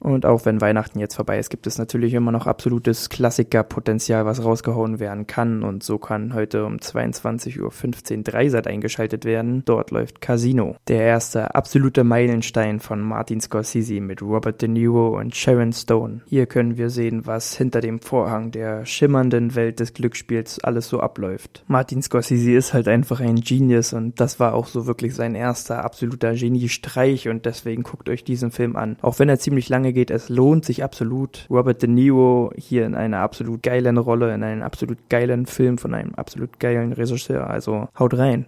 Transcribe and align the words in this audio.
Und 0.00 0.26
auch 0.26 0.44
wenn 0.44 0.60
Weihnachten 0.60 0.98
jetzt 0.98 1.14
vorbei 1.14 1.38
ist, 1.38 1.50
gibt 1.50 1.66
es 1.66 1.78
natürlich 1.78 2.14
immer 2.14 2.32
noch 2.32 2.46
absolutes 2.46 3.08
Klassikerpotenzial, 3.08 4.26
was 4.26 4.44
rausgehauen 4.44 4.98
werden 5.00 5.26
kann. 5.26 5.62
Und 5.62 5.82
so 5.82 5.98
kann 5.98 6.34
heute 6.34 6.64
um 6.64 6.76
22.15 6.76 8.16
Uhr 8.18 8.22
Dreisat 8.22 8.66
eingeschaltet 8.66 9.24
werden. 9.24 9.62
Dort 9.64 9.90
läuft 9.90 10.20
Casino. 10.20 10.76
Der 10.88 11.02
erste 11.02 11.54
absolute 11.54 12.04
Meilenstein 12.04 12.80
von 12.80 13.00
Martin 13.00 13.40
Scorsese 13.40 14.00
mit 14.00 14.22
Robert 14.22 14.62
De 14.62 14.68
Niro 14.68 15.18
und 15.18 15.34
Sharon 15.34 15.72
Stone. 15.72 16.22
Hier 16.26 16.46
können 16.46 16.76
wir 16.76 16.90
sehen, 16.90 17.26
was 17.26 17.56
hinter 17.56 17.80
dem 17.80 18.00
Vorhang 18.00 18.50
der 18.50 18.84
schimmernden 18.86 19.54
Welt 19.54 19.80
des 19.80 19.94
Glücksspiels 19.94 20.58
alles 20.60 20.88
so 20.88 21.00
abläuft. 21.00 21.64
Martin 21.66 22.02
Scorsese 22.02 22.52
ist 22.52 22.72
halt 22.74 22.88
einfach 22.88 23.20
ein 23.20 23.36
Genius 23.36 23.92
und 23.92 24.20
das 24.20 24.40
war 24.40 24.54
auch 24.54 24.66
so 24.66 24.86
wirklich 24.86 25.14
sein 25.14 25.34
erster 25.34 25.84
absoluter 25.84 26.34
Geniestreich 26.34 27.28
und 27.28 27.46
deswegen 27.46 27.82
guckt 27.82 28.08
euch 28.08 28.24
diesen 28.24 28.50
Film 28.50 28.76
an. 28.76 28.96
Auch 29.02 29.18
wenn 29.18 29.28
er 29.28 29.38
ziemlich 29.38 29.68
lange 29.68 29.87
geht, 29.92 30.10
es 30.10 30.28
lohnt 30.28 30.64
sich 30.64 30.84
absolut. 30.84 31.46
Robert 31.50 31.82
De 31.82 31.88
Niro 31.88 32.52
hier 32.56 32.86
in 32.86 32.94
einer 32.94 33.18
absolut 33.18 33.62
geilen 33.62 33.98
Rolle, 33.98 34.34
in 34.34 34.42
einem 34.42 34.62
absolut 34.62 34.98
geilen 35.08 35.46
Film 35.46 35.78
von 35.78 35.94
einem 35.94 36.14
absolut 36.14 36.60
geilen 36.60 36.92
Regisseur. 36.92 37.48
Also 37.48 37.88
haut 37.98 38.16
rein. 38.16 38.46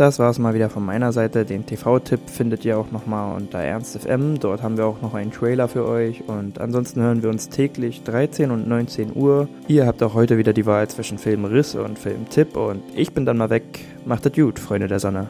Das 0.00 0.18
war 0.18 0.30
es 0.30 0.38
mal 0.38 0.54
wieder 0.54 0.70
von 0.70 0.82
meiner 0.82 1.12
Seite. 1.12 1.44
Den 1.44 1.66
TV-Tipp 1.66 2.20
findet 2.30 2.64
ihr 2.64 2.78
auch 2.78 2.90
nochmal 2.90 3.36
unter 3.36 3.58
ErnstFM. 3.58 4.40
Dort 4.40 4.62
haben 4.62 4.78
wir 4.78 4.86
auch 4.86 5.02
noch 5.02 5.12
einen 5.12 5.30
Trailer 5.30 5.68
für 5.68 5.86
euch. 5.86 6.22
Und 6.26 6.58
ansonsten 6.58 7.02
hören 7.02 7.22
wir 7.22 7.28
uns 7.28 7.50
täglich 7.50 8.02
13 8.04 8.50
und 8.50 8.66
19 8.66 9.14
Uhr. 9.14 9.46
Ihr 9.68 9.86
habt 9.86 10.02
auch 10.02 10.14
heute 10.14 10.38
wieder 10.38 10.54
die 10.54 10.64
Wahl 10.64 10.88
zwischen 10.88 11.18
Filmriss 11.18 11.74
und 11.74 11.98
Filmtipp. 11.98 12.56
Und 12.56 12.82
ich 12.94 13.12
bin 13.12 13.26
dann 13.26 13.36
mal 13.36 13.50
weg. 13.50 13.84
Macht 14.06 14.24
das 14.24 14.32
gut, 14.32 14.58
Freunde 14.58 14.88
der 14.88 15.00
Sonne. 15.00 15.28